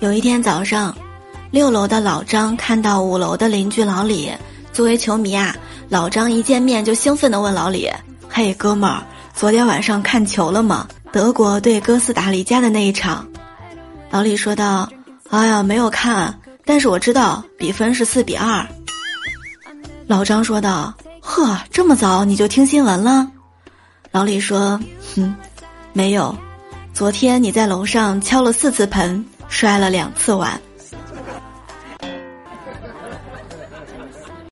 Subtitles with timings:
[0.00, 0.94] 有一天早上，
[1.50, 4.30] 六楼的老张看到五楼的邻居老李。
[4.72, 5.56] 作为球迷啊，
[5.88, 7.88] 老张一见面就兴奋地问老李
[8.28, 9.02] ：“嘿，哥们儿，
[9.32, 10.88] 昨天晚上看球了吗？
[11.12, 13.26] 德国对哥斯达黎加的那一场？”
[14.10, 14.88] 老李说道
[15.30, 18.66] ：“哎呀，没有看，但是我知道比分是四比二。”
[20.08, 23.30] 老张说道：“呵，这么早你就听新闻了？”
[24.10, 24.80] 老李说
[25.14, 25.34] ：“哼，
[25.92, 26.36] 没有，
[26.92, 30.60] 昨天你在楼上敲了四次盆，摔了两次碗。”